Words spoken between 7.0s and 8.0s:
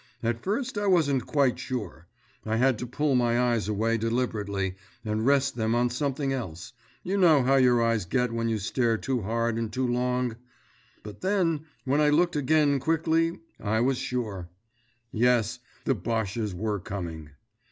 know how your